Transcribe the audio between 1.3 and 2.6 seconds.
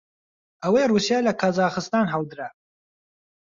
کازاخستان هەڵدرا